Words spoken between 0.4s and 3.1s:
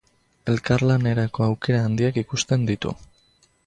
Elkarlanerako aukera handiak ikusten ditu.